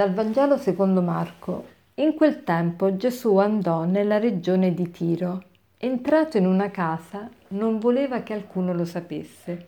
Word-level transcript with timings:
Dal 0.00 0.14
Vangelo 0.14 0.56
secondo 0.56 1.02
Marco. 1.02 1.66
In 1.96 2.14
quel 2.14 2.42
tempo 2.42 2.96
Gesù 2.96 3.36
andò 3.36 3.84
nella 3.84 4.18
regione 4.18 4.72
di 4.72 4.90
Tiro. 4.90 5.42
Entrato 5.76 6.38
in 6.38 6.46
una 6.46 6.70
casa, 6.70 7.28
non 7.48 7.78
voleva 7.78 8.22
che 8.22 8.32
alcuno 8.32 8.72
lo 8.72 8.86
sapesse. 8.86 9.66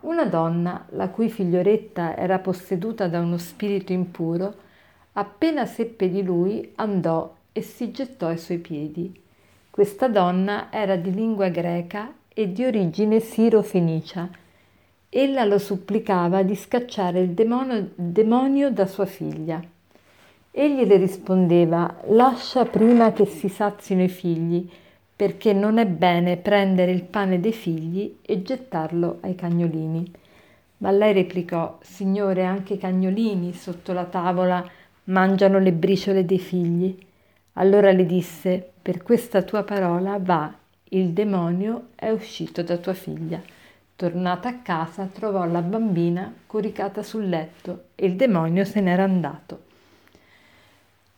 Una 0.00 0.24
donna, 0.24 0.84
la 0.88 1.10
cui 1.10 1.30
figlioretta 1.30 2.16
era 2.16 2.40
posseduta 2.40 3.06
da 3.06 3.20
uno 3.20 3.38
spirito 3.38 3.92
impuro, 3.92 4.52
appena 5.12 5.64
seppe 5.64 6.10
di 6.10 6.24
lui, 6.24 6.72
andò 6.74 7.32
e 7.52 7.62
si 7.62 7.92
gettò 7.92 8.26
ai 8.26 8.38
suoi 8.38 8.58
piedi. 8.58 9.16
Questa 9.70 10.08
donna 10.08 10.72
era 10.72 10.96
di 10.96 11.14
lingua 11.14 11.50
greca 11.50 12.12
e 12.34 12.50
di 12.50 12.64
origine 12.64 13.20
siro-fenicia 13.20 14.28
Ella 15.14 15.44
lo 15.44 15.58
supplicava 15.58 16.42
di 16.42 16.54
scacciare 16.54 17.20
il 17.20 17.32
demonio, 17.32 17.90
demonio 17.96 18.70
da 18.70 18.86
sua 18.86 19.04
figlia. 19.04 19.62
Egli 20.50 20.86
le 20.86 20.96
rispondeva, 20.96 21.96
lascia 22.06 22.64
prima 22.64 23.12
che 23.12 23.26
si 23.26 23.50
sazino 23.50 24.02
i 24.02 24.08
figli, 24.08 24.66
perché 25.14 25.52
non 25.52 25.76
è 25.76 25.84
bene 25.84 26.38
prendere 26.38 26.92
il 26.92 27.02
pane 27.02 27.40
dei 27.40 27.52
figli 27.52 28.16
e 28.22 28.40
gettarlo 28.40 29.18
ai 29.20 29.34
cagnolini. 29.34 30.10
Ma 30.78 30.90
lei 30.90 31.12
replicò, 31.12 31.76
Signore, 31.82 32.44
anche 32.44 32.72
i 32.74 32.78
cagnolini 32.78 33.52
sotto 33.52 33.92
la 33.92 34.04
tavola 34.04 34.66
mangiano 35.04 35.58
le 35.58 35.72
briciole 35.72 36.24
dei 36.24 36.38
figli. 36.38 36.96
Allora 37.54 37.92
le 37.92 38.06
disse, 38.06 38.66
per 38.80 39.02
questa 39.02 39.42
tua 39.42 39.62
parola 39.62 40.16
va, 40.18 40.50
il 40.84 41.10
demonio 41.10 41.88
è 41.96 42.08
uscito 42.08 42.62
da 42.62 42.78
tua 42.78 42.94
figlia. 42.94 43.60
Tornata 44.02 44.48
a 44.48 44.54
casa 44.62 45.08
trovò 45.12 45.44
la 45.44 45.62
bambina 45.62 46.34
coricata 46.48 47.04
sul 47.04 47.28
letto 47.28 47.84
e 47.94 48.06
il 48.06 48.16
demonio 48.16 48.64
se 48.64 48.80
n'era 48.80 49.04
andato. 49.04 49.60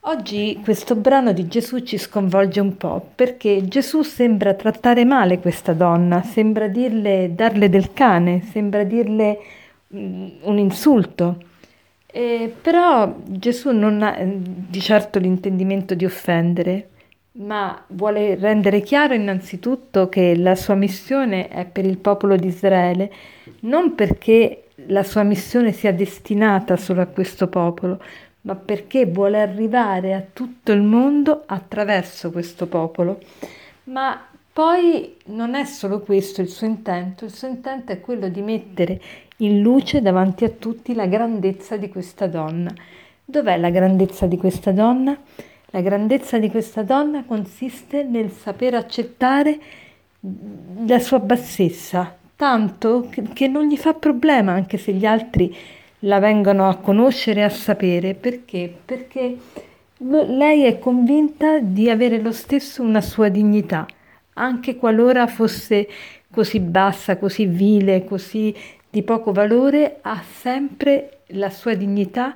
Oggi 0.00 0.60
questo 0.62 0.94
brano 0.94 1.32
di 1.32 1.48
Gesù 1.48 1.78
ci 1.78 1.96
sconvolge 1.96 2.60
un 2.60 2.76
po' 2.76 3.12
perché 3.14 3.66
Gesù 3.66 4.02
sembra 4.02 4.52
trattare 4.52 5.06
male 5.06 5.38
questa 5.38 5.72
donna, 5.72 6.20
sembra 6.20 6.68
dirle, 6.68 7.34
darle 7.34 7.70
del 7.70 7.94
cane, 7.94 8.42
sembra 8.42 8.84
dirle 8.84 9.38
mm, 9.94 10.28
un 10.42 10.58
insulto. 10.58 11.42
Eh, 12.04 12.54
però 12.60 13.10
Gesù 13.24 13.70
non 13.70 14.02
ha 14.02 14.18
di 14.22 14.80
certo 14.82 15.18
l'intendimento 15.18 15.94
di 15.94 16.04
offendere, 16.04 16.90
ma 17.36 17.84
vuole 17.88 18.34
rendere 18.36 18.80
chiaro 18.80 19.14
innanzitutto 19.14 20.08
che 20.08 20.36
la 20.36 20.54
sua 20.54 20.74
missione 20.74 21.48
è 21.48 21.66
per 21.66 21.84
il 21.84 21.98
popolo 21.98 22.36
di 22.36 22.46
Israele, 22.46 23.12
non 23.60 23.94
perché 23.94 24.68
la 24.86 25.02
sua 25.02 25.22
missione 25.22 25.72
sia 25.72 25.92
destinata 25.92 26.76
solo 26.76 27.00
a 27.02 27.06
questo 27.06 27.48
popolo, 27.48 28.00
ma 28.42 28.54
perché 28.54 29.06
vuole 29.06 29.40
arrivare 29.40 30.14
a 30.14 30.24
tutto 30.32 30.72
il 30.72 30.82
mondo 30.82 31.42
attraverso 31.46 32.30
questo 32.30 32.66
popolo. 32.66 33.18
Ma 33.84 34.24
poi 34.52 35.16
non 35.26 35.54
è 35.54 35.64
solo 35.64 36.00
questo 36.00 36.40
il 36.40 36.48
suo 36.48 36.66
intento, 36.66 37.24
il 37.24 37.34
suo 37.34 37.48
intento 37.48 37.92
è 37.92 38.00
quello 38.00 38.28
di 38.28 38.40
mettere 38.40 39.00
in 39.38 39.60
luce 39.60 40.00
davanti 40.00 40.44
a 40.44 40.48
tutti 40.48 40.94
la 40.94 41.06
grandezza 41.06 41.76
di 41.76 41.88
questa 41.90 42.26
donna. 42.26 42.72
Dov'è 43.22 43.58
la 43.58 43.70
grandezza 43.70 44.26
di 44.26 44.38
questa 44.38 44.70
donna? 44.70 45.18
La 45.70 45.80
grandezza 45.80 46.38
di 46.38 46.48
questa 46.48 46.82
donna 46.82 47.24
consiste 47.24 48.04
nel 48.04 48.30
saper 48.30 48.74
accettare 48.74 49.58
la 50.86 50.98
sua 50.98 51.18
bassezza, 51.18 52.16
tanto 52.36 53.08
che 53.32 53.48
non 53.48 53.66
gli 53.66 53.76
fa 53.76 53.94
problema 53.94 54.52
anche 54.52 54.78
se 54.78 54.92
gli 54.92 55.04
altri 55.04 55.54
la 56.00 56.18
vengono 56.18 56.68
a 56.68 56.76
conoscere 56.76 57.40
e 57.40 57.44
a 57.44 57.48
sapere. 57.48 58.14
Perché? 58.14 58.72
Perché 58.84 59.36
lei 59.98 60.64
è 60.64 60.78
convinta 60.78 61.58
di 61.58 61.90
avere 61.90 62.20
lo 62.20 62.32
stesso 62.32 62.82
una 62.82 63.00
sua 63.00 63.28
dignità, 63.28 63.86
anche 64.34 64.76
qualora 64.76 65.26
fosse 65.26 65.88
così 66.30 66.60
bassa, 66.60 67.16
così 67.16 67.46
vile, 67.46 68.04
così 68.04 68.54
di 68.88 69.02
poco 69.02 69.32
valore, 69.32 69.98
ha 70.02 70.22
sempre 70.22 71.20
la 71.28 71.50
sua 71.50 71.74
dignità 71.74 72.34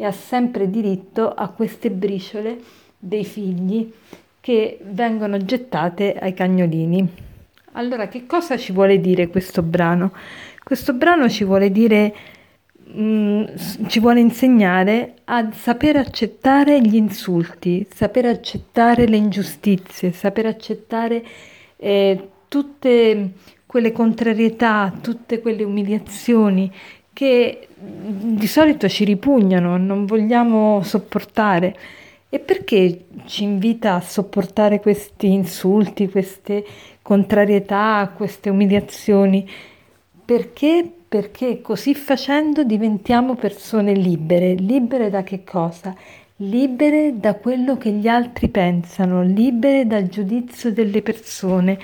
e 0.00 0.06
ha 0.06 0.12
sempre 0.12 0.70
diritto 0.70 1.30
a 1.30 1.48
queste 1.48 1.90
briciole 1.90 2.58
dei 2.98 3.22
figli 3.22 3.92
che 4.40 4.78
vengono 4.82 5.36
gettate 5.36 6.14
ai 6.18 6.32
cagnolini. 6.32 7.06
Allora, 7.72 8.08
che 8.08 8.24
cosa 8.24 8.56
ci 8.56 8.72
vuole 8.72 8.98
dire 8.98 9.28
questo 9.28 9.60
brano? 9.60 10.12
Questo 10.64 10.94
brano 10.94 11.28
ci 11.28 11.44
vuole 11.44 11.70
dire, 11.70 12.14
mm, 12.96 13.44
ci 13.88 14.00
vuole 14.00 14.20
insegnare 14.20 15.16
a 15.24 15.52
saper 15.52 15.96
accettare 15.96 16.80
gli 16.80 16.96
insulti, 16.96 17.86
saper 17.94 18.24
accettare 18.24 19.06
le 19.06 19.18
ingiustizie, 19.18 20.12
saper 20.12 20.46
accettare 20.46 21.22
eh, 21.76 22.28
tutte 22.48 23.32
quelle 23.66 23.92
contrarietà, 23.92 24.94
tutte 24.98 25.40
quelle 25.40 25.62
umiliazioni 25.62 26.72
che 27.20 27.68
di 27.76 28.46
solito 28.46 28.88
ci 28.88 29.04
ripugnano, 29.04 29.76
non 29.76 30.06
vogliamo 30.06 30.80
sopportare. 30.82 31.76
E 32.30 32.38
perché 32.38 33.04
ci 33.26 33.44
invita 33.44 33.96
a 33.96 34.00
sopportare 34.00 34.80
questi 34.80 35.30
insulti, 35.30 36.08
queste 36.08 36.64
contrarietà, 37.02 38.10
queste 38.16 38.48
umiliazioni? 38.48 39.46
Perché? 40.24 40.90
Perché 41.06 41.60
così 41.60 41.94
facendo 41.94 42.64
diventiamo 42.64 43.34
persone 43.34 43.92
libere. 43.92 44.54
Libere 44.54 45.10
da 45.10 45.22
che 45.22 45.44
cosa? 45.44 45.94
Libere 46.36 47.18
da 47.18 47.34
quello 47.34 47.76
che 47.76 47.90
gli 47.90 48.08
altri 48.08 48.48
pensano, 48.48 49.22
libere 49.22 49.86
dal 49.86 50.08
giudizio 50.08 50.72
delle 50.72 51.02
persone. 51.02 51.78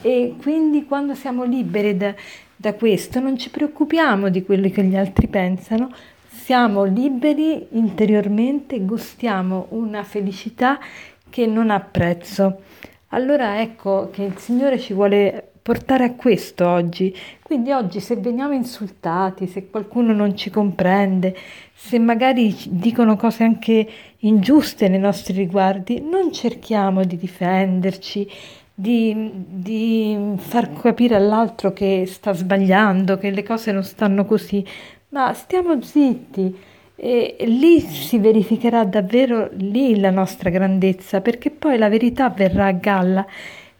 E 0.00 0.36
quindi 0.40 0.84
quando 0.84 1.16
siamo 1.16 1.42
liberi 1.42 1.96
da, 1.96 2.14
da 2.60 2.74
questo 2.74 3.20
non 3.20 3.38
ci 3.38 3.50
preoccupiamo 3.50 4.30
di 4.30 4.42
quello 4.42 4.68
che 4.68 4.82
gli 4.82 4.96
altri 4.96 5.28
pensano, 5.28 5.92
siamo 6.28 6.82
liberi 6.82 7.68
interiormente, 7.70 8.80
gustiamo 8.80 9.66
una 9.70 10.02
felicità 10.02 10.80
che 11.30 11.46
non 11.46 11.70
ha 11.70 11.78
prezzo. 11.78 12.62
Allora 13.10 13.60
ecco 13.60 14.10
che 14.10 14.24
il 14.24 14.36
Signore 14.38 14.80
ci 14.80 14.92
vuole 14.92 15.52
portare 15.68 16.04
a 16.04 16.14
questo 16.14 16.66
oggi. 16.66 17.14
Quindi 17.42 17.70
oggi 17.70 18.00
se 18.00 18.16
veniamo 18.16 18.54
insultati, 18.54 19.46
se 19.46 19.68
qualcuno 19.68 20.12
non 20.12 20.34
ci 20.34 20.50
comprende, 20.50 21.36
se 21.74 21.98
magari 21.98 22.56
dicono 22.70 23.16
cose 23.16 23.44
anche 23.44 23.86
ingiuste 24.20 24.88
nei 24.88 24.98
nostri 24.98 25.34
riguardi, 25.34 26.00
non 26.00 26.32
cerchiamo 26.32 27.04
di 27.04 27.16
difenderci, 27.16 28.26
di, 28.80 29.32
di, 29.34 30.16
far 30.36 30.72
capire 30.72 31.16
all'altro 31.16 31.72
che 31.72 32.04
sta 32.06 32.32
sbagliando, 32.32 33.18
che 33.18 33.30
le 33.30 33.42
cose 33.42 33.72
non 33.72 33.82
stanno 33.82 34.24
così, 34.24 34.64
ma 35.08 35.32
stiamo 35.34 35.82
zitti. 35.82 36.56
E 36.94 37.36
lì 37.40 37.80
si 37.80 38.18
verificherà 38.18 38.84
davvero 38.84 39.50
lì 39.54 39.98
la 39.98 40.10
nostra 40.10 40.50
grandezza, 40.50 41.20
perché 41.20 41.50
poi 41.50 41.76
la 41.76 41.88
verità 41.88 42.28
verrà 42.30 42.66
a 42.66 42.72
galla. 42.72 43.26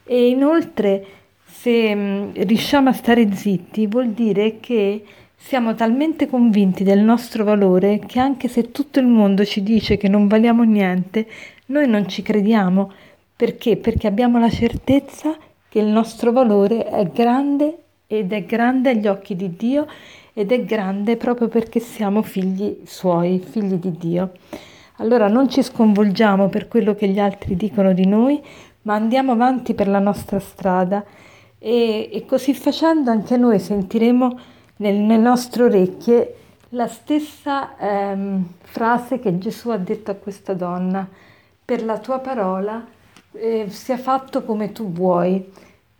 E 0.04 0.30
inoltre 0.30 1.06
se 1.44 1.94
mm, 1.94 2.30
riusciamo 2.34 2.88
a 2.88 2.92
stare 2.92 3.32
zitti 3.32 3.86
vuol 3.86 4.08
dire 4.08 4.58
che 4.58 5.04
siamo 5.36 5.76
talmente 5.76 6.26
convinti 6.26 6.82
del 6.82 7.00
nostro 7.00 7.44
valore 7.44 8.00
che 8.04 8.18
anche 8.18 8.48
se 8.48 8.72
tutto 8.72 8.98
il 8.98 9.06
mondo 9.06 9.44
ci 9.44 9.62
dice 9.62 9.96
che 9.96 10.08
non 10.08 10.26
valiamo 10.26 10.64
niente, 10.64 11.28
noi 11.66 11.86
non 11.86 12.08
ci 12.08 12.22
crediamo 12.22 12.92
perché? 13.38 13.76
Perché 13.76 14.08
abbiamo 14.08 14.40
la 14.40 14.50
certezza 14.50 15.36
che 15.68 15.78
il 15.78 15.86
nostro 15.86 16.32
valore 16.32 16.84
è 16.84 17.06
grande 17.06 17.82
ed 18.08 18.32
è 18.32 18.44
grande 18.44 18.90
agli 18.90 19.06
occhi 19.06 19.36
di 19.36 19.54
Dio 19.54 19.86
ed 20.32 20.50
è 20.50 20.64
grande 20.64 21.16
proprio 21.16 21.46
perché 21.46 21.78
siamo 21.78 22.22
figli 22.22 22.80
suoi, 22.84 23.38
figli 23.38 23.74
di 23.74 23.92
Dio. 23.96 24.32
Allora 24.96 25.28
non 25.28 25.48
ci 25.48 25.62
sconvolgiamo 25.62 26.48
per 26.48 26.66
quello 26.66 26.96
che 26.96 27.06
gli 27.06 27.20
altri 27.20 27.54
dicono 27.54 27.92
di 27.92 28.06
noi, 28.08 28.42
ma 28.82 28.94
andiamo 28.94 29.30
avanti 29.30 29.72
per 29.72 29.86
la 29.86 30.00
nostra 30.00 30.40
strada 30.40 31.04
e, 31.60 32.10
e 32.12 32.26
così 32.26 32.52
facendo 32.54 33.12
anche 33.12 33.36
noi 33.36 33.60
sentiremo 33.60 34.38
nel, 34.78 34.96
nelle 34.96 35.22
nostre 35.22 35.62
orecchie 35.62 36.34
la 36.70 36.88
stessa 36.88 37.78
ehm, 37.78 38.44
frase 38.62 39.20
che 39.20 39.38
Gesù 39.38 39.70
ha 39.70 39.76
detto 39.76 40.10
a 40.10 40.14
questa 40.14 40.54
donna, 40.54 41.08
per 41.64 41.84
la 41.84 41.98
tua 41.98 42.18
parola 42.18 42.96
eh, 43.38 43.66
sia 43.68 43.96
fatto 43.96 44.42
come 44.44 44.72
tu 44.72 44.90
vuoi. 44.90 45.44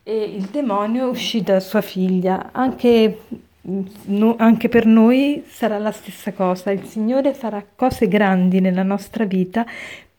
E 0.03 0.23
il 0.23 0.45
demonio 0.45 1.09
uscì 1.09 1.43
da 1.43 1.61
sua 1.61 1.81
figlia. 1.81 2.51
Anche, 2.53 3.21
mm, 3.69 3.81
no, 4.07 4.37
anche 4.39 4.69
per 4.69 4.87
noi 4.87 5.45
sarà 5.47 5.79
la 5.79 5.93
stessa 5.93 6.33
cosa. 6.33 6.71
Il 6.71 6.85
Signore 6.85 7.35
farà 7.35 7.65
cose 7.75 8.09
grandi 8.09 8.61
nella 8.61 8.83
nostra 8.83 9.25
vita 9.25 9.67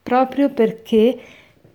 proprio 0.02 0.50
perché 0.50 1.18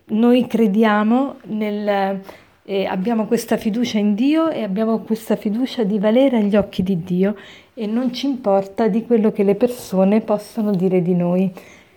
noi 0.06 0.46
crediamo 0.46 1.36
nel, 1.44 2.20
eh, 2.64 2.84
abbiamo 2.84 3.26
questa 3.26 3.56
fiducia 3.56 3.98
in 3.98 4.14
Dio 4.14 4.50
e 4.50 4.62
abbiamo 4.62 4.98
questa 5.00 5.36
fiducia 5.36 5.84
di 5.84 5.98
valere 5.98 6.38
agli 6.38 6.56
occhi 6.56 6.82
di 6.82 7.02
Dio 7.04 7.36
e 7.74 7.86
non 7.86 8.12
ci 8.12 8.26
importa 8.26 8.88
di 8.88 9.04
quello 9.04 9.30
che 9.32 9.44
le 9.44 9.54
persone 9.54 10.20
possono 10.20 10.74
dire 10.74 11.00
di 11.00 11.14
noi. 11.14 11.52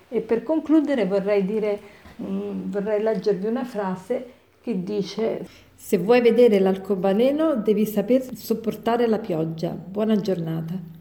E 0.09 0.19
per 0.21 0.43
concludere 0.43 1.05
vorrei 1.05 1.43
dire 1.43 1.79
Mm, 2.21 2.71
vorrei 2.71 3.01
leggervi 3.01 3.47
una 3.47 3.63
frase 3.63 4.33
che 4.61 4.83
dice 4.83 5.47
Se 5.75 5.97
vuoi 5.97 6.21
vedere 6.21 6.59
l'arcobaleno 6.59 7.55
devi 7.55 7.85
saper 7.85 8.35
sopportare 8.35 9.07
la 9.07 9.19
pioggia. 9.19 9.69
Buona 9.69 10.15
giornata. 10.15 10.96